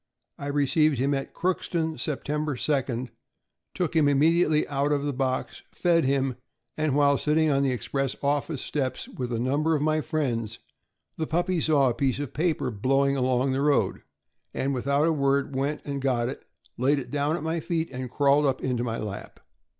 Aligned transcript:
I 0.39 0.47
received 0.47 0.97
him 0.97 1.13
at 1.13 1.35
Crooks 1.35 1.69
ton 1.69 1.99
September 1.99 2.55
2d, 2.55 3.09
took 3.75 3.95
him 3.95 4.07
immediately 4.07 4.67
out 4.67 4.91
of 4.91 5.05
the 5.05 5.13
box, 5.13 5.61
fed 5.71 6.05
him, 6.05 6.37
and 6.75 6.95
while 6.95 7.19
sitting 7.19 7.51
on 7.51 7.61
the 7.61 7.69
express 7.71 8.15
office 8.23 8.63
steps 8.63 9.07
with 9.07 9.31
a 9.31 9.37
number 9.37 9.75
of 9.75 9.83
my 9.83 10.01
friends, 10.01 10.57
the 11.17 11.27
puppy 11.27 11.61
saw 11.61 11.87
a 11.87 11.93
piece 11.93 12.17
of 12.17 12.33
paper 12.33 12.71
blow 12.71 13.05
ing 13.05 13.15
along 13.15 13.51
the 13.51 13.61
road, 13.61 14.01
and, 14.55 14.73
without 14.73 15.05
a 15.05 15.13
word, 15.13 15.55
went 15.55 15.81
and 15.85 16.01
got 16.01 16.29
it, 16.29 16.45
laid 16.79 16.97
it 16.97 17.11
down 17.11 17.37
at 17.37 17.43
my 17.43 17.59
feet, 17.59 17.91
and 17.91 18.09
crawled 18.09 18.47
up 18.47 18.59
into 18.63 18.83
my 18.83 18.97
lap. 18.97 19.39